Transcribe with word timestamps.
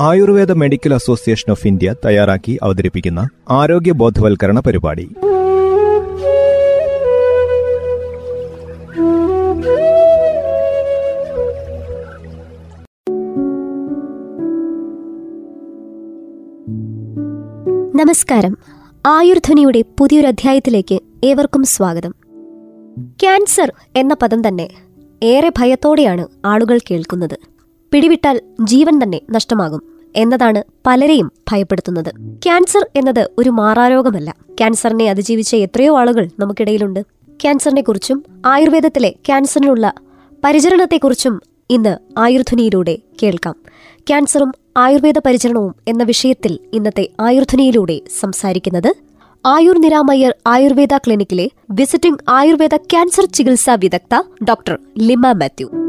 Ayurveda 0.00 0.52
medical 0.52 0.94
association 0.94 1.50
of 1.50 1.66
India 1.66 1.94
തയ്യാറാക്കി 2.04 2.58
അവതരിപ്പിക്കുന്ന 2.62 3.28
ആരോഗ്യ 3.50 3.92
ബോധവൽക്കരണ 3.92 4.60
പരിപാടി. 4.60 5.08
നമസ്കാരം. 17.94 18.58
ആയുർധ്വനിയുടെ 19.06 19.84
പുതിയൊരു 19.98 20.26
അധ്യായത്തിലേക്ക് 20.26 20.98
ഏവർക്കും 21.24 21.64
സ്വാഗതം. 21.64 22.14
ക്യാൻസർ 23.20 23.72
എന്ന 23.96 24.16
പദം 24.22 24.48
തന്നെ 24.48 24.68
ഏറെ 25.22 25.48
ഭയത്തോടെയാണ് 25.48 26.28
ആളുകൾ 26.44 26.78
കേൾക്കുന്നത്. 26.90 27.38
പിടിവിട്ടാൽ 27.92 28.40
ജീവൻ 28.60 29.02
തന്നെ 29.02 29.20
നഷ്ടമാകും. 29.30 29.97
എന്നതാണ് 30.16 30.62
പലരെയും 30.86 31.32
ഭയപ്പെടുത്തുന്നത്. 31.52 32.10
ക്യാൻസർ 32.42 32.86
എന്നത് 32.96 33.30
ഒരു 33.38 33.50
മാറാരോഗമല്ല. 33.50 34.34
ക്യാൻസറിനെ 34.58 35.10
അതിജീവിച്ച 35.10 35.54
എത്രയോ 35.54 35.98
ആളുകൾ 35.98 36.28
നമുക്കിടയിലുണ്ട്. 36.38 37.02
ക്യാൻസറിനെ 37.42 37.82
കുറിച്ചും 37.82 38.24
ആയുർവേദത്തിലെ 38.46 39.08
ക്യാൻസറിനുള്ള 39.10 39.92
പരിചരണത്തെക്കുറിച്ചും 40.44 41.40
ഇന്ന് 41.70 41.96
ആയുർധ്വനിയിലൂടെ 42.18 42.98
കേൾക്കാം. 43.22 43.54
ക്യാൻസറും 43.98 44.52
ആയുർവേദ 44.76 45.18
പരിചരണവും 45.18 45.74
എന്ന 45.88 46.02
വിഷയത്തിൽ 46.02 46.58
ഇന്നത്തെ 46.72 47.08
ആയുർധ്വനിയിലൂടെ 47.20 48.00
സംസാരിക്കുന്നത് 48.20 48.94
ആയുർ 49.46 49.80
നിരാമയ്യർ 49.80 50.34
ആയുർവേദ 50.46 50.96
ക്ലിനിക്കിലെ 50.96 51.48
വിസിറ്റിംഗ് 51.70 52.18
ആയുർവേദ 52.28 52.76
ക്യാൻസർ 52.76 53.24
ചികിത്സാ 53.24 53.74
വിദഗ്ധ 53.74 54.22
ഡോക്ടർ 54.44 54.78
ലിമ 54.98 55.32
മാത്യു. 55.32 55.87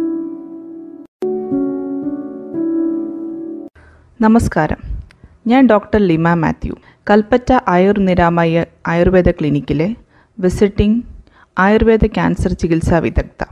നമസ്കാരം. 4.21 4.79
ഞാൻ 5.47 5.67
ഡോക്ടർ 5.67 5.99
ലിമ 5.99 6.33
മാത്യു. 6.33 6.73
കൽപ്പറ്റ 7.09 7.53
ആയുർ 7.67 7.99
നിരാമയ്യ 7.99 8.65
ആയുർവേദ 8.87 9.29
ക്ലിനിക്കിലെ 9.29 9.95
വിസിറ്റിംഗ് 10.39 11.03
ആയുർവേദ 11.59 12.05
ക്യാൻസർ 12.05 12.51
ചികിത്സാ 12.53 12.97
വിദഗ്ധ 12.97 13.43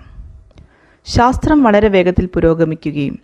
ശാസ്ത്രം 1.06 1.64
വളരെ 1.64 1.88
വേഗത്തിൽ 1.88 2.26
പുരോഗമിക്കുകയും 2.26 3.20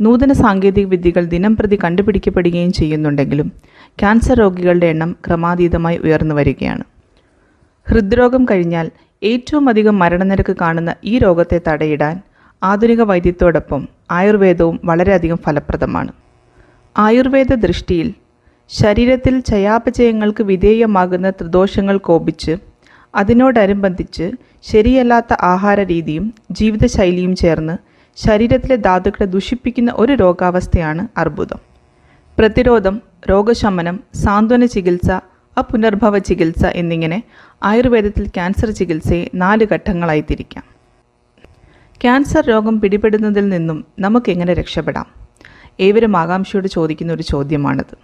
നൂതന 0.00 0.32
സാങ്കേതിക 0.32 0.86
വിദ്യകൾ 0.86 1.24
ദിനം 1.24 1.56
പ്രതി 1.56 1.78
കണ്ടുപിടിക്കപ്പെടുകയും 1.84 2.72
ചെയ്യുന്നുണ്ടെങ്കിലും 2.72 3.52
ക്യാൻസർ 3.98 4.38
രോഗികളുടെ 4.38 4.86
എണ്ണം 4.86 5.16
ക്രമാതീതമായി 5.26 5.98
ഉയർന്നു 5.98 6.34
വരികയാണ്. 6.34 6.84
ഹൃദ്രോഗം 7.88 8.44
കഴിഞ്ഞാൽ 8.44 8.90
ഏറ്റവും 9.22 9.68
അധികം 9.68 9.98
മരണനിരക്ക് 9.98 10.56
കാണുന്ന 10.60 10.94
ഈ 11.04 11.18
രോഗത്തെ 11.18 11.60
തടയിടാൻ 11.68 12.20
ആധുനിക 12.62 13.02
വൈദ്യത്തോടൊപ്പം 13.02 13.88
ആയുർവേദവും 14.10 14.80
വളരെയധികം 14.84 15.36
ഫലപ്രദമാണ്. 15.36 16.12
ആയുർവേദ 16.98 17.54
ദൃഷ്ടിയിൽ 17.54 18.14
ശരീരത്തിൽ 18.68 19.40
ചയാപചയങ്ങൾക്ക് 19.40 20.42
വിധേയമാകുന്ന 20.42 21.30
ത്രിദോഷങ്ങൾ 21.30 21.98
കോപിച്ച് 21.98 22.56
അതിനോടനുബന്ധിച്ച് 23.14 24.30
ശരിയല്ലാത്ത 24.62 25.34
ആഹാര 25.42 25.80
രീതിയും 25.80 26.34
ജീവിതശൈലിയും 26.50 27.36
ചേർന്ന് 27.36 27.74
ശരീരത്തിലെ 28.16 28.76
ധാതുക്കളെ 28.76 29.26
ദുഷിപ്പിക്കുന്ന 29.26 29.92
ഒരു 29.96 30.12
രോഗാവസ്ഥയാണ് 30.12 31.08
അർബുദം. 31.18 31.60
പ്രതിരോധം 32.38 33.02
രോഗശമനം 33.30 34.00
സാന്ത്വന 34.14 34.64
ചികിത്സ 34.64 35.10
അപുനർഭവ 35.58 36.18
ചികിത്സ 36.18 36.64
എന്നിങ്ങനെ 36.66 37.22
ആയുർവേദത്തിൽ 37.62 38.28
ക്യാൻസർ 38.28 38.70
ചികിത്സയെ 38.70 39.30
നാല് 39.34 39.66
ഘട്ടങ്ങളായി 39.72 40.24
തിരിക്കാം. 40.30 40.64
ക്യാൻസർ 42.00 42.44
രോഗം 42.46 42.80
പിടിപെടുന്നതിൽ 42.80 43.48
നിന്നും 43.48 43.84
നമുക്കെങ്ങനെ 43.98 44.54
രക്ഷപ്പെടാം? 44.54 45.25
ഏവരും 45.80 46.16
ആകാംക്ഷയോട് 46.16 46.68
ചോദിക്കുന്ന 46.68 47.12
ഒരു 47.12 47.22
ചോദ്യമാണിത്. 47.22 47.96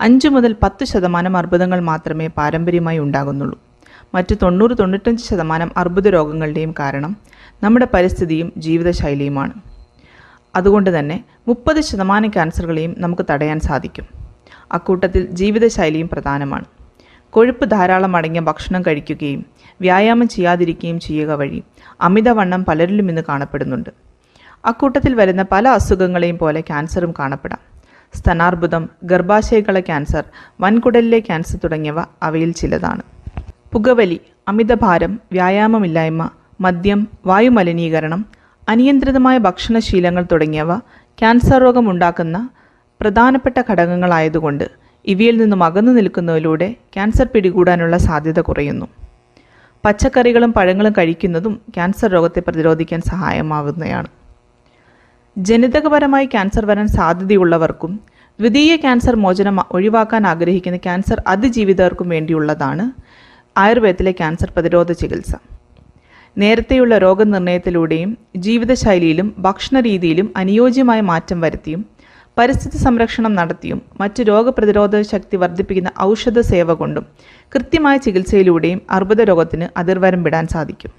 അഞ്ച് 0.00 0.28
മുതൽ 0.28 0.56
പത്ത് 0.62 0.84
ശതമാനം 0.84 1.36
അർബുദങ്ങൾ 1.36 1.80
മാത്രമേ 1.80 2.26
പാരമ്പര്യമായി 2.26 2.98
ഉണ്ടാകുന്നുള്ളൂ. 2.98 3.58
മറ്റ് 4.14 4.34
തൊണ്ണൂറ് 4.42 4.78
തൊണ്ണൂറ്റഞ്ച് 4.80 5.24
ശതമാനം 5.24 5.72
അർബുദ 5.76 6.08
രോഗങ്ങളുടെയും 6.08 6.74
കാരണം 6.78 7.16
നമ്മുടെ 7.62 7.88
പരിസ്ഥിതിയും 7.94 8.52
ജീവിതശൈലിയുമാണ്. 8.56 9.52
അതുകൊണ്ട് 10.56 10.98
തന്നെ 10.98 11.24
മുപ്പത് 11.48 11.80
ശതമാനം 11.80 12.30
ക്യാൻസറുകളെയും 12.30 12.94
നമുക്ക് 12.98 13.26
തടയാൻ 13.30 13.60
സാധിക്കും. 13.60 14.06
അക്കൂട്ടത്തിൽ 14.72 15.26
ജീവിതശൈലിയും 15.26 16.08
പ്രധാനമാണ്. 16.08 16.64
കൊഴുപ്പ് 17.30 17.70
ധാരാളം 17.70 18.16
അടങ്ങിയ 18.16 18.40
ഭക്ഷണം 18.40 18.82
കഴിക്കുകയും 18.82 19.46
വ്യായാമം 19.80 20.28
ചെയ്യാതിരിക്കുകയും 20.28 21.00
ചെയ്യുക 21.00 21.32
വഴി 21.32 21.62
അമിതവണ്ണം 22.00 22.64
പലരിലും 22.64 23.08
ഇന്ന് 23.08 23.22
കാണപ്പെടുന്നുണ്ട്. 23.28 24.11
അക്കൂട്ടത്തിൽ 24.64 25.14
വരുന്ന 25.14 25.42
പല 25.52 25.68
അസുഖങ്ങളെയും 25.68 26.38
പോലെ 26.38 26.60
ക്യാൻസറും 26.60 27.14
കാണപ്പെടാം. 27.18 27.60
സ്തനാർബുദം 28.16 28.88
ഗർഭാശയകള 29.04 29.80
ക്യാൻസർ 29.80 30.24
വൻകുടലിലെ 30.60 31.18
ക്യാൻസർ 31.18 31.58
തുടങ്ങിയവ 31.64 32.00
അവയിൽ 32.22 32.52
ചിലതാണ്. 32.52 33.02
പുകവലി 33.72 34.20
അമിതഭാരം 34.48 35.20
വ്യായാമമില്ലായ്മ 35.32 36.30
മദ്യം 36.60 37.08
വായുമലിനീകരണം 37.26 38.26
അനിയന്ത്രിതമായ 38.68 39.38
ഭക്ഷണശീലങ്ങൾ 39.38 40.24
തുടങ്ങിയവ 40.32 40.76
ക്യാൻസർ 41.18 41.60
രോഗം 41.60 41.90
ഉണ്ടാക്കുന്ന 41.90 42.48
പ്രധാനപ്പെട്ട 43.00 43.58
ഘടകങ്ങളായതുകൊണ്ട് 43.70 44.66
ഇവയിൽ 45.04 45.36
നിന്നും 45.36 45.64
അകന്നു 45.64 45.92
നിൽക്കുന്നതിലൂടെ 45.92 46.68
ക്യാൻസർ 46.94 47.26
പിടികൂടാനുള്ള 47.34 47.96
സാധ്യത 47.96 48.40
കുറയുന്നു. 48.40 48.86
പച്ചക്കറികളും 49.84 50.52
പഴങ്ങളും 50.52 50.92
കഴിക്കുന്നതും 50.98 51.60
ക്യാൻസർ 51.74 52.10
രോഗത്തെ 52.10 52.40
പ്രതിരോധിക്കാൻ 52.40 53.00
സഹായമാകുന്നതാണ് 53.00 54.21
ജനിതകപരമായി 55.36 56.26
ക്യാൻസർ 56.26 56.64
വരാൻ 56.66 56.86
സാധ്യതയുള്ളവർക്കും 56.86 57.92
ദ്വിതീയ 58.38 58.72
ക്യാൻസർ 58.76 59.14
മോചനം 59.14 59.56
ഒഴിവാക്കാൻ 59.76 60.26
ആഗ്രഹിക്കുന്ന 60.26 60.76
ക്യാൻസർ 60.76 61.18
അതിജീവിതർക്കും 61.26 62.08
വേണ്ടിയുള്ളതാണ് 62.08 62.84
ആയുർവേദത്തിലെ 63.56 64.12
ക്യാൻസർ 64.12 64.50
പ്രതിരോധ 64.56 64.92
ചികിത്സ. 64.92 65.32
നേരത്തെയുള്ള 66.36 66.98
രോഗനിർണയത്തിലൂടെയും 66.98 68.10
ജീവിതശൈലിയിലും 68.36 69.34
ഭക്ഷണരീതിയിലും 69.38 70.32
അനുയോജ്യമായ 70.36 71.00
മാറ്റം 71.10 71.40
വരുത്തിയും 71.40 71.82
പരിസ്ഥിതി 72.36 72.78
സംരക്ഷണം 72.78 73.34
നടത്തിയും 73.34 73.82
മറ്റ് 74.00 74.22
രോഗപ്രതിരോധ 74.22 75.00
ശക്തി 75.12 75.36
വർദ്ധിപ്പിക്കുന്ന 75.36 75.90
ഔഷധ 76.00 76.40
സേവ 76.50 76.72
കൊണ്ടും 76.72 77.04
കൃത്യമായ 77.52 77.96
ചികിത്സയിലൂടെയും 77.96 78.82
അർബുദ 78.90 79.20
രോഗത്തിന് 79.30 79.68
അതിർവരം 79.80 80.22
വിടാൻ 80.22 80.46
സാധിക്കും. 80.54 80.92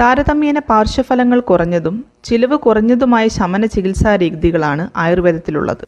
താരതമ്യേന 0.00 0.58
പാർശ്വഫലങ്ങൾ 0.58 1.40
കുറഞ്ഞതും 1.40 1.94
ചിലവ് 2.24 2.56
കുറഞ്ഞതുമായ 2.56 3.28
ശമന 3.28 3.66
ചികിത്സാ 3.66 4.16
രീതികളാണ് 4.16 4.88
ആയുർവേദത്തിലുള്ളത്. 4.96 5.84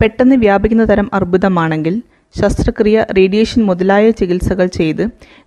പെട്ടെന്ന് 0.00 0.36
വ്യാപിക്കുന്ന 0.36 0.84
തരം 0.84 1.08
അർബുദമാണെങ്കിൽ 1.14 1.94
ശസ്ത്രക്രിയ 2.34 3.06
റേഡിയേഷൻ 3.18 3.62
മുതലായ 3.62 4.10
ചികിത്സകൾ 4.10 4.66
ചെയ്ത് 4.78 5.02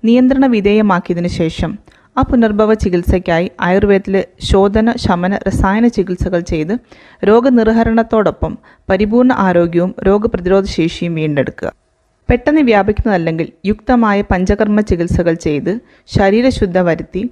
നിയന്ത്രണ 0.06 0.46
വിധേയമാക്കിയതിനു 0.46 1.28
ശേഷം 1.28 1.72
ആ 2.18 2.22
പുനർഭവ 2.22 2.74
ചികിത്സയ്ക്കായി 2.74 3.52
ആയുർവേദത്തിലെ 3.62 4.22
ശോധന 4.42 4.92
ശമന 5.06 5.40
രസായന 5.48 5.88
ചികിത്സകൾ 5.88 6.40
ചെയ്ത് 6.52 6.74
രോഗനിർഹരണത്തോടൊപ്പം 7.24 8.54
പരിപൂർണ 8.90 9.32
ആരോഗ്യവും 9.48 9.96
രോഗപ്രതിരോധ 10.08 10.66
ശേഷിയും 10.78 11.16
വീണ്ടെടുക്കുക. 11.16 11.70
പെട്ടെന്ന് 12.30 12.62
വ്യാപിക്കുന്നതല്ലെങ്കിൽ 12.62 13.48
യുക്തമായ 13.66 14.22
പഞ്ചകർമ്മ 14.22 14.82
ചികിത്സകൾ 14.82 15.34
ചെയ്ത് 15.48 15.74
ശരീരശുദ്ധ 16.18 16.80
വരുത്തി 16.80 17.24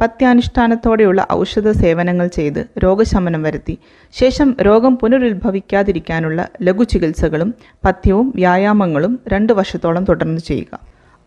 പത്യാനുഷ്ഠാനത്തോടെയുള്ള 0.00 1.26
ഔഷധ 1.32 1.70
സേവനങ്ങൾ 1.70 2.26
ചെയ്ത് 2.26 2.66
രോഗശമനം 2.84 3.42
വരുത്തി. 3.42 3.78
ശേഷം 4.12 4.56
രോഗം 4.62 4.96
പുനരുത്ഭവിക്കാതിരിക്കാനുള്ള 4.96 6.48
ലഘു 6.62 6.82
ചികിത്സകളും 6.82 7.54
പഥ്യവും 7.84 8.32
വ്യായാമങ്ങളും 8.36 9.20
രണ്ട് 9.28 9.52
വർഷത്തോളം 9.52 10.04
തുടർന്ന് 10.04 10.40
ചെയ്യുക. 10.40 10.78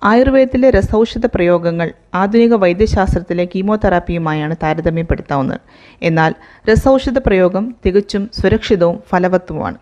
ആയുർവേദത്തിലെ 0.04 0.70
രസൌഷധ 0.70 1.26
പ്രയോഗങ്ങൾ 1.26 1.94
ആധുനിക 2.14 2.54
വൈദ്യശാസ്ത്രത്തിലെ 2.54 3.46
കീമോതെറാപ്പിയുമായാണ് 3.46 4.56
താരതമ്യപ്പെടുത്താവുന്നത്. 4.64 5.60
എന്നാൽ 6.02 6.36
രസൌഷധ 6.72 7.18
പ്രയോഗം 7.18 7.76
തികച്ചും 7.86 8.30
സുരക്ഷിതവും 8.42 9.00
ഫലവത്തുമാണ്. 9.10 9.78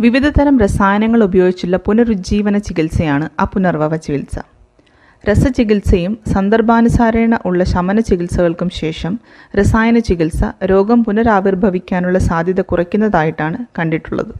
വിവിധതരം 0.00 0.60
രസായനങ്ങൾ 0.60 1.24
ഉപയോഗിച്ചുള്ള 1.24 1.76
പുനരുജ്ജീവന 1.76 2.58
ചികിത്സയാണ് 2.58 3.30
അപുനർവവ 3.42 3.96
ചികിത്സ. 3.96 4.38
രസചികിത്സയും 5.30 6.18
സന്ദർഭാനുസാരേണ 6.32 7.38
ഉള്ള 7.44 7.64
ശമന 7.64 8.00
ചികിത്സകൾക്കും 8.00 8.70
ശേഷം 8.70 9.18
രസായന 9.56 9.98
ചികിത്സ 9.98 10.64
രോഗം 10.64 11.04
പുനരാവിർഭവിക്കാനുള്ള 11.04 12.18
സാധ്യത 12.18 12.60
കുറയ്ക്കുന്നതായിട്ടാണ് 12.60 13.58
കണ്ടിട്ടുള്ളത്. 13.78 14.32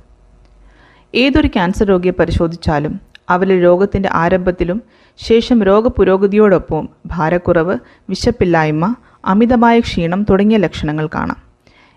ഏതൊരു 1.14 1.46
ക്യാൻസർ 1.46 1.86
രോഗിയെ 1.86 2.12
പരിശോധിച്ചാലും 2.12 3.00
അവരിൽ 3.30 3.64
രോഗത്തിന്റെ 3.64 4.08
ആരംഭത്തിലും 4.12 4.82
ശേഷം 5.16 5.62
രോഗപുരോഗതിയോടൊപ്പം 5.62 6.88
ഭാരക്കുറവ് 7.06 7.78
വിശപ്പില്ലായ്മ 8.08 8.94
അമിതമായ 9.24 9.80
ക്ഷീണം 9.80 10.26
തുടങ്ങിയ 10.30 10.56
ലക്ഷണങ്ങൾ 10.56 11.06
കാണാം. 11.14 11.45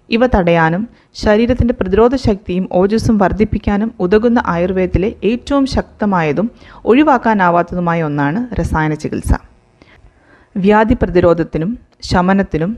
ഇവ 0.10 0.28
തടയാനും 0.28 0.84
ശരീരത്തിന്റെ 1.14 1.74
പ്രതിരോധ 1.74 2.16
ശക്തിയും 2.16 2.68
ഓജസ്സും 2.72 3.18
വർദ്ധിപ്പിക്കാനും 3.18 3.92
ഉതകുന്ന 4.00 4.44
ആയുർവേദത്തിലെ 4.46 5.16
ഏറ്റവും 5.24 5.66
ശക്തമായതും 5.66 6.48
ഒഴിവാക്കാനാവാത്തതുമായ 6.86 8.04
ഒന്നാണ് 8.04 8.56
രസായന 8.60 8.94
ചികിത്സ. 8.94 9.32
വ്യാധി 10.56 10.94
പ്രതിരോധത്തിനും 10.94 11.72
ശമനത്തിനും 12.02 12.72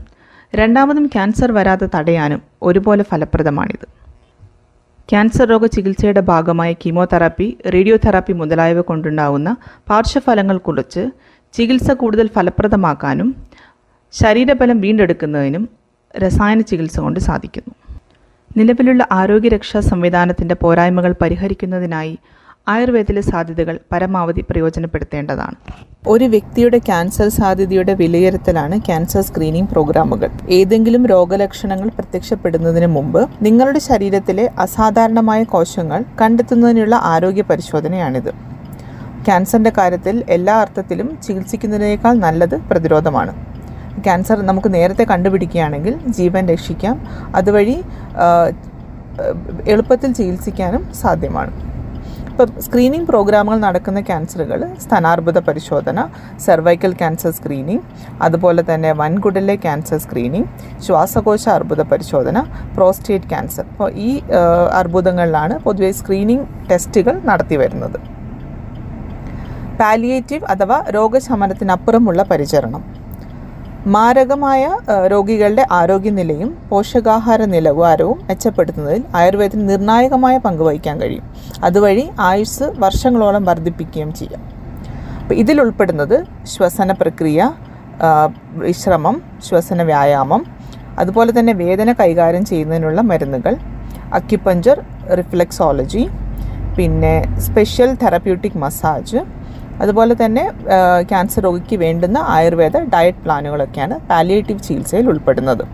രണ്ടാമതും 0.54 1.06
ക്യാൻസർ 1.06 1.52
വരാതെ 1.52 1.88
തടയാനും 1.94 2.42
ഒരുപോലെ 2.62 3.02
ഫലപ്രദമാണിത്. 3.02 3.86
ക്യാൻസർ 5.08 5.46
രോഗ 5.48 5.66
ചികിത്സയുടെ 5.66 6.20
ഭാഗമായ 6.20 6.72
കീമോതെറാപ്പി 6.72 7.56
റേഡിയോതെറാപ്പി 7.66 8.32
മുതലായവ 8.32 8.80
കൊണ്ടുണ്ടാകുന്ന 8.80 9.56
പാർശ്വഫലങ്ങൾ 9.88 10.58
കുറച്ച് 10.58 11.02
ചികിത്സ 11.54 11.90
കൂടുതൽ 11.92 12.26
ഫലപ്രദമാക്കാനും 12.28 13.28
ശരീരബലം 14.14 14.80
വീണ്ടെടുക്കുന്നതിനും 14.80 15.64
രസായന 16.18 16.60
ചികിത്സ 16.60 17.00
കൊണ്ട് 17.00 17.20
സാധിക്കുന്നു. 17.20 17.74
നിലവിലുള്ള 18.56 19.06
ആരോഗ്യരക്ഷാ 19.12 19.80
സംവിധാനത്തിന്റെ 19.80 20.54
പോരായ്മകൾ 20.54 21.14
പരിഹരിക്കുന്നതിനായി 21.22 22.18
ആയുർവേദത്തിലെ 22.68 23.20
സാധ്യതകൾ 23.20 23.78
പരമാവധി 23.92 24.44
പ്രയോജനപ്പെടുത്തേണ്ടതാണ്. 24.50 25.54
ഒരു 26.08 26.24
വ്യക്തിയുടെ 26.24 26.78
ക്യാൻസർ 26.78 27.28
സാധ്യതയുടെ 27.28 27.94
വിലയിരുത്തലാണ് 27.94 28.78
ക്യാൻസർ 28.78 29.20
സ്ക്രീനിംഗ് 29.20 29.68
പ്രോഗ്രാമുകൾ. 29.68 30.30
ഏതെങ്കിലും 30.48 31.06
രോഗലക്ഷണങ്ങൾ 31.06 31.88
പ്രത്യക്ഷപ്പെടുന്നതിന് 31.88 32.86
മുമ്പ് 32.86 33.28
നിങ്ങളുടെ 33.42 33.78
ശരീരത്തിലെ 33.78 34.50
അസാധാരണമായ 34.58 35.44
കോശങ്ങൾ 35.44 36.04
കണ്ടെത്തുന്നതിനുള്ള 36.20 36.96
ആരോഗ്യ 36.96 37.42
പരിശോധനയാണിത്. 37.42 38.30
ക്യാൻസറിന്റെ 39.26 39.72
കാര്യത്തിൽ 39.78 40.24
എല്ലാ 40.28 40.54
അർത്ഥത്തിലും 40.60 41.18
ചികിത്സിക്കുന്നതിനേക്കാൾ 41.22 42.12
നല്ലത് 42.12 42.60
പ്രതിരോധമാണ്. 42.60 43.51
ക്യാൻസർ 44.06 44.38
നമുക്ക് 44.50 44.70
നേരത്തെ 44.76 45.04
കണ്ടുപിടിക്കുകയാണെങ്കിൽ 45.12 45.94
ജീവൻ 46.18 46.44
രക്ഷിക്കാം. 46.54 46.96
അതുവഴി 47.40 47.76
എളുപ്പത്തിൽ 49.72 50.10
ചികിത്സിക്കാനും 50.18 50.82
സാധ്യമാണ്. 51.02 51.52
ഇപ്പം 52.30 52.50
സ്ക്രീനിങ് 52.64 53.06
പ്രോഗ്രാമുകൾ 53.08 53.58
നടക്കുന്ന 53.64 54.00
ക്യാൻസറുകൾ 54.00 54.60
സ്ഥാനാർബുദ 54.84 55.38
പരിശോധന 55.48 56.04
സെർവൈക്കൽ 56.44 56.92
ക്യാൻസർ 57.00 57.32
സ്ക്രീനിങ് 57.38 57.82
അതുപോലെ 58.26 58.62
തന്നെ 58.70 58.90
വൻകുടലിലെ 59.00 59.56
ക്യാൻസർ 59.64 59.98
സ്ക്രീനിങ് 60.04 60.48
ശ്വാസകോശ 60.86 61.44
അർബുദ 61.48 61.82
പരിശോധന 61.92 62.40
പ്രോസ്റ്റേറ്റ് 62.76 63.30
ക്യാൻസർ 63.32 63.66
അപ്പോൾ 63.72 63.90
ഈ 64.08 64.10
അർബുദങ്ങളിലാണ് 64.80 65.56
പൊതുവെ 65.66 65.92
സ്ക്രീനിങ് 66.00 66.46
ടെസ്റ്റുകൾ 66.70 67.14
നടത്തി 67.30 67.58
വരുന്നത്. 67.62 68.00
പാലിയേറ്റീവ് 69.80 70.44
അഥവാ 70.54 70.80
രോഗശമനത്തിനപ്പുറമുള്ള 70.96 72.22
പരിചരണം. 72.22 72.82
മാരകമായ 73.86 74.64
രോഗികളുടെ 75.12 75.62
ആരോഗ്യനിലയും 75.72 76.50
പോഷകാഹാര 76.70 77.42
നിലവാരവും 77.54 78.18
മെച്ചപ്പെടുത്തുന്നതിൽ 78.28 79.02
ആയുർവേദത്തിന് 79.20 79.64
നിർണായകമായ 79.68 80.34
പങ്ക് 80.44 80.62
വഹിക്കാൻ 80.66 80.96
കഴിയും. 81.00 81.24
അതുവഴി 81.64 82.04
ആയുസ് 82.20 82.66
വർഷങ്ങളോളം 82.84 83.42
വർദ്ധിപ്പിക്കുകയും 83.44 84.14
ചെയ്യാം. 84.14 84.42
അപ്പോൾ 85.22 85.34
ഇതിൽ 85.34 85.60
ഉൾപ്പെടുന്നത് 85.60 86.16
ശ്വസന 86.52 86.92
പ്രക്രിയ 86.92 87.50
വിശ്രമം 88.68 89.22
ശ്വസന 89.48 89.82
വ്യായാമം 89.82 90.44
അതുപോലെ 90.98 91.32
തന്നെ 91.38 91.52
വേദന 91.64 91.92
കൈകാര്യം 92.00 92.44
ചെയ്യുന്നതിനുള്ള 92.44 93.00
മരുന്നുകൾ 93.00 93.56
അക്യുപഞ്ചർ 94.12 94.78
റിഫ്ലെക്സോളജി 95.20 96.04
പിന്നെ 96.78 97.14
സ്പെഷ്യൽ 97.46 97.94
തെറപ്യൂട്ടിക് 98.02 98.58
മസാജ് 98.58 99.20
അതുപോലെ 99.82 100.14
തന്നെ 100.22 100.44
ക്യാൻസർ 101.10 101.42
രോഗിക്ക് 101.46 101.76
വേണ്ടുന്ന 101.84 102.18
ആയുർവേദ 102.36 102.76
ഡയറ്റ് 102.94 103.22
പ്ലാനുകളൊക്കെയാണ് 103.24 103.96
പാലിയേറ്റീവ് 104.10 104.62
ചികിത്സയിൽ 104.66 105.08
ഉൾപ്പെടുന്നത്. 105.12 105.64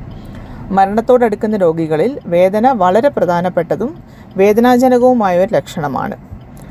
മരണത്തോടടുക്കുന്ന 0.77 1.57
രോഗികളിൽ 1.65 2.13
വേദന 2.35 2.73
വളരെ 2.83 3.11
പ്രധാനപ്പെട്ടതും 3.17 3.93
വേദനാജനകവുമായ 4.41 5.45
ഒരു 5.45 5.53
ലക്ഷണമാണ്. 5.57 6.17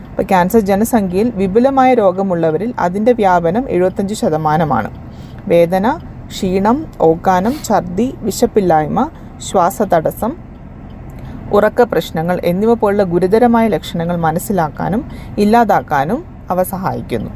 ഇപ്പോൾ 0.10 0.26
ക്യാൻസർ 0.32 0.62
ജനസംഖ്യയിൽ 0.70 1.28
വിപുലമായ 1.40 1.90
രോഗമുള്ളവരിൽ 2.02 2.70
അതിന്റെ 2.86 3.14
വ്യാപനം 3.22 3.64
എഴുപത്തഞ്ച് 3.76 4.16
ശതമാനമാണ്. 4.22 4.90
വേദന 5.54 5.88
ക്ഷീണം 6.32 6.78
ഓക്കാനം 7.10 7.54
ഛർദി 7.68 8.08
വിശപ്പില്ലായ്മ 8.28 9.02
ശ്വാസതടസ്സം 9.48 10.32
ഉറക്ക 11.58 11.82
പ്രശ്നങ്ങൾ 11.92 12.38
എന്നിവ 12.52 12.72
പോലുള്ള 12.82 13.04
ഗുരുതരമായ 13.12 13.66
ലക്ഷണങ്ങൾ 13.76 14.16
മനസ്സിലാക്കാനും 14.26 15.04
ഇല്ലാതാക്കാനും 15.44 16.20
അവ 16.50 16.64
സഹായിക്കുന്നു. 16.64 17.32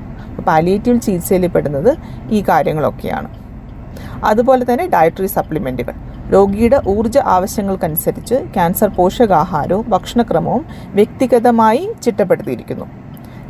പാലിയേറ്റീവ് 0.47 1.01
ചികിത്സയിൽ 1.01 1.47
പെടുന്നത് 1.47 1.97
ഈ 2.31 2.43
കാര്യങ്ങളൊക്കെയാണ്. 2.49 3.29
അതുപോലെ 4.23 4.73
തന്നെ 4.73 4.87
ഡയറ്ററി 4.87 5.25
സപ്ലിമെന്റുകൾ 5.25 5.93
രോഗിയുടെ 6.33 6.81
ഊർജ 6.87 7.17
ആവശ്യങ്ങൾക്കനുസരിച്ച് 7.17 8.35
ക്യാൻസർ 8.35 8.87
പോഷകാഹാരവും 8.87 9.89
ഭക്ഷണക്രമവും 9.89 10.65
വ്യക്തിഗതമായി 10.95 11.93
ചിട്ടപ്പെടുത്തിയിരിക്കുന്നു. 12.03 12.85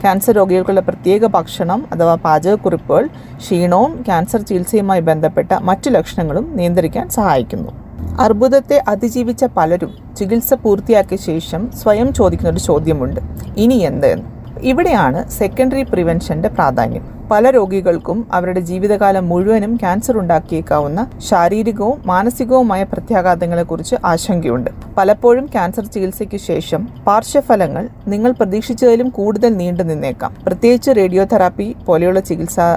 ക്യാൻസർ 0.02 0.34
രോഗികൾക്കുള്ള 0.34 0.80
പ്രത്യേക 0.80 1.26
ഭക്ഷണം 1.26 1.86
അഥവാ 1.94 2.16
പാചകക്കുറിപ്പുകൾ 2.16 3.08
ക്ഷീണവും 3.38 4.02
ക്യാൻസർ 4.02 4.42
ചികിത്സയുമായി 4.42 5.02
ബന്ധപ്പെട്ട 5.02 5.54
മറ്റു 5.54 5.90
ലക്ഷണങ്ങളും 5.90 6.56
നിയന്ത്രിക്കാൻ 6.56 7.10
സഹായിക്കുന്നു. 7.10 7.72
അർബുദത്തെ 8.20 8.84
അതിജീവിച്ച 8.88 9.44
പലരും 9.58 9.92
ചികിത്സ 10.18 10.54
പൂർത്തിയാക്കിയ 10.54 11.18
ശേഷം 11.18 11.72
സ്വയം 11.72 12.14
ചോദിക്കുന്ന 12.14 12.50
ഒരു 12.50 12.60
ചോദ്യമുണ്ട്. 12.60 13.20
ഇനി 13.58 13.74
എന്ത് 13.74 14.08
എന്ന് 14.08 14.41
ഇവിടെയാണ് 14.70 15.30
സെക്കൻഡറി 15.30 15.84
പ്രിവെൻഷന്റെ 15.84 16.50
പ്രാധാന്യം. 16.50 17.04
പല 17.32 17.50
രോഗികൾക്കും 17.50 18.28
അവരുടെ 18.34 18.60
ജീവിതകാലം 18.60 19.30
മുഴുവനും 19.30 19.76
ക്യാൻസർ 19.76 20.18
ഉണ്ടാക്കിയേക്കാവുന്ന 20.18 21.02
ശാരീരികവും 21.30 22.02
മാനസികവുമായ 22.06 22.84
പ്രത്യാഘാതങ്ങളെക്കുറിച്ച് 22.84 23.96
ആശങ്കയുണ്ട്. 24.06 24.70
പലപ്പോഴും 24.98 25.46
ക്യാൻസർ 25.46 25.86
ചികിത്സയ്ക്ക് 25.86 26.38
ശേഷം 26.38 26.88
പാർശ്വഫലങ്ങൾ 27.08 27.90
നിങ്ങൾ 28.08 28.32
പ്രതീക്ഷിച്ചതിലും 28.32 29.10
കൂടുതൽ 29.10 29.54
നീണ്ടു 29.58 29.84
നിന്നേക്കാം. 29.84 30.34
പ്രത്യേകിച്ച് 30.46 30.92
റേഡിയോതെറാപ്പി 30.92 31.76
പോലെയുള്ള 31.86 32.20
ചികിത്സാ 32.20 32.68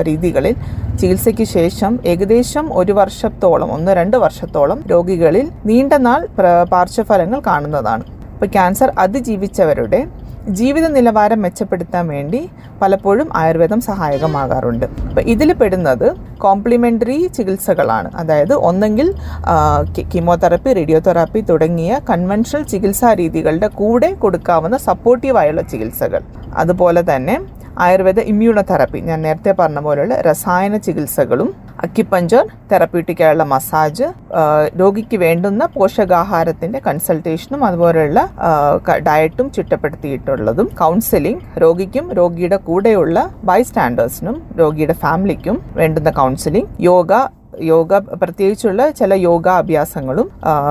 രീതികളിൽ 0.00 0.56
ചികിത്സയ്ക്ക് 1.00 1.44
ശേഷം 1.44 1.98
ഏകദേശം 2.06 2.66
ഒരു 2.72 2.92
വർഷത്തോളം 2.92 3.72
ഒന്ന് 3.72 3.92
രണ്ട് 3.92 4.16
വർഷത്തോളം 4.16 4.80
രോഗികളിൽ 4.90 5.50
നീണ്ട 5.66 5.92
നാൾ 5.92 6.20
പാർശ്വഫലങ്ങൾ 6.74 7.40
കാണുന്നതാണ്. 7.46 8.04
ഇപ്പോൾ 8.34 8.46
ക്യാൻസർ 8.46 8.92
അതിജീവിച്ചവരുടെ 8.98 10.00
ജീവിത 10.48 10.86
നിലവാരം 10.86 11.42
മെച്ചപ്പെടുത്താൻ 11.42 12.08
വേണ്ടി 12.08 12.50
പലപ്പോഴും 12.82 13.28
ആയുർവേദം 13.36 13.80
സഹായകമാകാറുണ്ട്. 13.80 14.86
അപ്പോൾ 15.08 15.20
ഇതിൽ 15.20 15.52
പെടുന്നത് 15.52 16.16
കോംപ്ലിമെന്ററി 16.38 17.26
ചികിത്സകളാണ്. 17.36 18.10
അതായത് 18.16 18.54
ഒന്നെങ്കിൽ 18.54 19.14
കീമോതെറാപ്പി 20.14 20.72
റേഡിയോതെറാപ്പി 20.72 21.40
തുടങ്ങിയ 21.40 22.00
കൺവെൻഷണൽ 22.10 22.62
ചികിത്സാ 22.62 23.14
രീതികളുടെ 23.14 23.66
കൂടെ 23.66 24.12
കൊടുക്കാവുന്ന 24.12 24.76
സപ്പോർട്ടീവായുള്ള 24.76 25.60
ചികിത്സകൾ. 25.60 26.22
അതുപോലെ 26.56 27.02
തന്നെ 27.14 27.36
ആയുർവേദ 27.84 28.20
ഇമ്മ്യൂണോതെറാപ്പി. 28.30 29.00
ഞാൻ 29.08 29.18
നേരത്തെ 29.26 29.52
പറഞ്ഞ 29.58 29.78
പോലെയുള്ള 29.86 30.16
രസായന 30.26 30.76
ചികിത്സകളും 30.86 31.48
അക്കിപ്പഞ്ചർ 31.84 32.44
തെറപ്യൂട്ടിക്കായുള്ള 32.70 33.44
മസാജ് 33.52 34.06
രോഗിക്ക് 34.80 35.16
വേണ്ടുന്ന 35.24 35.62
പോഷകാഹാരത്തിന്റെ 35.76 36.78
കൺസൾട്ടേഷനും 36.86 37.62
അതുപോലെയുള്ള 37.68 38.20
ഡയറ്റും 39.08 39.48
ചിട്ടപ്പെടുത്തിയിട്ടുള്ളതും 39.56 40.68
കൗൺസിലിംഗ് 40.82 41.44
രോഗിക്കും 41.64 42.06
രോഗിയുടെ 42.20 42.60
കൂടെയുള്ള 42.68 43.26
ബൈസ്റ്റാൻഡേഴ്സിനും 43.50 44.38
രോഗിയുടെ 44.62 44.96
ഫാമിലിക്കും 45.04 45.58
വേണ്ടുന്ന 45.80 46.12
കൗൺസിലിംഗ് 46.20 46.70
യോഗ 46.90 47.12
യോഗ 47.72 47.98
പ്രത്യേകിച്ചുള്ള 48.20 48.82
ചില 49.00 49.14
യോഗാഭ്യാസങ്ങളും 49.28 50.28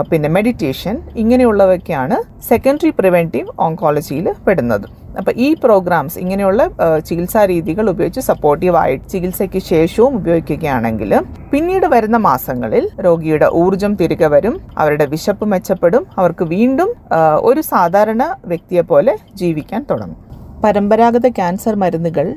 പിന്നെ 0.09 0.29
മെഡിറ്റേഷൻ 0.37 0.95
ഇങ്ങനെയുള്ളവയൊക്കെയാണ് 1.21 2.17
സെക്കൻഡറി 2.49 2.91
പ്രിവെന്റീവ് 2.99 3.53
ഓങ്കോളജിയിൽ 3.67 4.27
പെടുന്നത്. 4.47 4.87
അപ്പോൾ 5.17 5.33
ഈ 5.37 5.53
പ്രോഗ്രാംസ് 5.63 6.17
ഇങ്ങനെയുള്ള 6.19 6.61
ചികിത്സാ 7.05 7.45
രീതികൾ 7.45 7.89
ഉപയോഗിച്ച് 7.89 8.21
സപ്പോർട്ടീവായിട്ട് 8.21 9.05
ചികിത്സയ്ക്ക് 9.09 9.59
ശേഷവും 9.59 10.15
ഉപയോഗിക്കുകയാണെങ്കിൽ 10.15 11.11
പിന്നീട് 11.51 11.85
വരുന്ന 11.85 12.17
മാസങ്ങളിൽ 12.17 12.89
രോഗിയുടെ 13.05 13.49
ഊർജം 13.53 13.95
തിരികെ 13.95 14.27
വരും 14.27 14.55
അവരുടെ 14.77 15.05
വിശപ്പ് 15.05 15.45
മെച്ചപ്പെടും 15.45 16.05
അവർക്ക് 16.17 16.45
വീണ്ടും 16.45 16.95
ഒരു 17.41 17.61
സാധാരണ 17.61 18.23
വ്യക്തിയെ 18.45 18.81
പോലെ 18.81 19.15
ജീവിക്കാൻ 19.35 19.85
തുടങ്ങും. 19.91 20.19
പരമ്പരാഗത 20.63 21.27
ക്യാൻസർ 21.27 21.75
മരുന്നുകൾ 21.75 22.27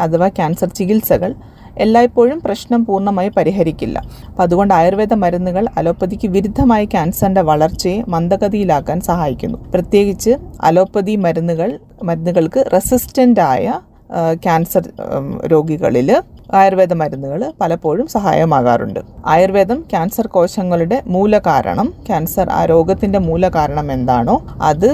അഥവാ 0.00 0.28
ക്യാൻസർ 0.28 0.68
ചികിത്സകൾ 0.68 1.34
എല്ലായ്പ്പോഴും 1.78 2.40
പ്രശ്നം 2.44 2.80
പൂർണമായി 2.86 3.28
പരിഹരിക്കില്ല. 3.28 3.98
അപ്പം 4.28 4.42
അതുകൊണ്ട് 4.42 4.74
ആയുർവേദ 4.74 5.14
മരുന്നുകൾ 5.14 5.66
അലോപ്പതിക്ക് 5.76 6.28
വിരുദ്ധമായ 6.28 6.84
ക്യാൻസറിന്റെ 6.84 7.40
വളർച്ചയെ 7.40 7.98
മന്ദഗതിയിലാക്കാൻ 8.08 9.00
സഹായിക്കുന്നു. 9.00 9.58
പ്രത്യേകിച്ച് 9.72 10.34
അലോപ്പതി 10.60 11.16
മരുന്നുകൾ 11.16 11.78
മരുന്നുകൾക്ക് 12.02 12.64
റെസിസ്റ്റന്റ് 12.74 13.40
ആയ 13.40 13.80
ക്യാൻസർ 14.44 14.84
രോഗികളിൽ 15.46 16.22
ആയുർവേദ 16.54 16.92
മരുന്നുകൾ 16.92 17.40
പലപ്പോഴും 17.60 18.06
സഹായമാകാറുണ്ട്. 18.06 19.00
ആയുർവേദം 19.26 19.80
ക്യാൻസർ 19.90 20.26
കോശങ്ങളുടെ 20.26 20.98
മൂലകാരണം 21.06 21.88
ക്യാൻസർ 22.06 22.46
ആ 22.50 22.60
രോഗത്തിന്റെ 22.64 23.18
മൂലകാരണം 23.18 23.92
എന്താണോ 23.92 24.36
അത് 24.62 24.88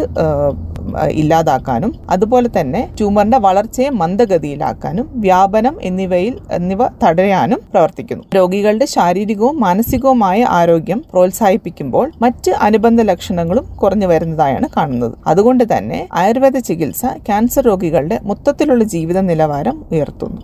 ഇല്ലാതാക്കാനും 1.10 1.94
അതുപോലെ 2.10 2.50
തന്നെ 2.60 2.90
ട്യൂമറിന്റെ 2.98 3.38
വളർച്ചയെ 3.38 3.90
മന്ദഗതിയിലാക്കാനും 3.90 5.08
വ്യാപനം 5.14 5.76
എന്നിവയിൽ 5.82 6.38
എന്നിവ 6.52 6.78
തടയാനും 7.04 7.60
പ്രവർത്തിക്കുന്നു. 7.72 8.24
രോഗികളുടെ 8.34 8.84
ശാരീരികവും 8.84 9.60
മാനസികവുമായ 9.60 10.44
ആരോഗ്യം 10.44 11.04
പ്രോത്സാഹിപ്പിക്കുമ്പോൾ 11.10 12.12
മറ്റ് 12.22 12.50
അനുബന്ധ 12.50 13.00
ലക്ഷണങ്ങളും 13.00 13.76
കുറഞ്ഞു 13.82 14.06
വരുന്നതായാണ് 14.06 14.68
കാണുന്നത്. 14.76 15.12
അതുകൊണ്ട് 15.26 15.76
തന്നെ 15.76 16.08
ആയുർവേദ 16.12 16.58
ചികിത്സ 16.58 17.04
ക്യാൻസർ 17.06 17.64
രോഗികളുടെ 17.64 18.20
മൊത്തത്തിലുള്ള 18.22 18.84
ജീവിത 18.84 19.18
നിലവാരം 19.20 19.84
ഉയർത്തുന്നു. 19.92 20.40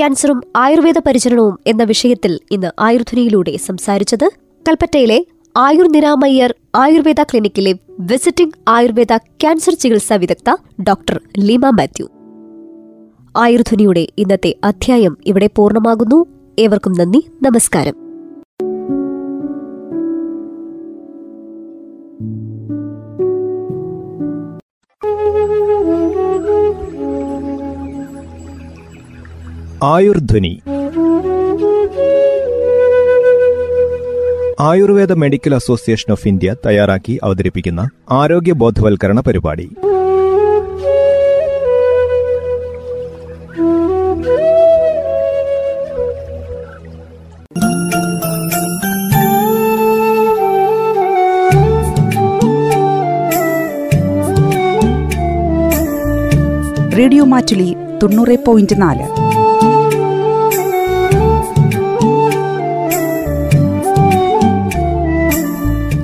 ക്യാൻസറും 0.00 0.42
ആയുർവേദ 0.56 0.98
പരിചരണവും 1.06 1.58
എന്ന 1.66 1.82
വിഷയത്തിൽ 1.82 2.38
ഇന്ന് 2.50 2.70
ആയുർധ്വനിയിലൂടെ 2.80 3.56
സംസാരിച്ചത് 3.56 4.30
കൽപ്പറ്റയിലെ 4.68 5.24
ആയുർ 5.56 5.92
നിരാമയ്യർ 5.92 6.54
ആയുർവേദ 6.74 7.22
ക്ലിനിക്കിലെ 7.22 7.74
വിസിറ്റിംഗ് 8.00 8.52
ആയുർവേദ 8.68 9.16
ക്യാൻസർ 9.16 9.74
ചികിത്സാ 9.74 10.16
വിദഗ്ധ 10.16 10.56
ഡോക്ടർ 10.82 11.20
ലീമ 11.38 11.68
മാത്യു. 11.68 12.08
ആയുർധ്വനിയുടെ 13.36 14.06
ഇന്നത്തെ 14.18 14.54
അധ്യായം 14.64 15.16
ഇവിടെ 15.26 15.50
പൂർണമാകുന്നു. 15.56 16.26
ഏവർക്കും 16.58 16.92
നന്ദി 16.92 17.24
നമസ്കാരം. 17.42 18.09
Ayurdhwani. 29.82 30.62
Ayurveda 34.60 35.12
medical 35.12 35.54
association 35.54 36.12
of 36.12 36.28
India 36.28 36.56
തയ്യാറാക്കി 36.66 37.20
അവതരിപ്പിക്കുന്ന 37.22 37.88
ആരോഗ്യ 38.10 38.52
ബോധവൽക്കരണ 38.52 39.20
പരിപാടി. 39.20 39.70
റേഡിയോ 56.98 57.24
മാറ്റുലി 57.24 57.76
തൊണ്ണൂറ് 58.02 58.38
പോയിന്റ് 58.46 58.82
നാല്. 58.82 59.19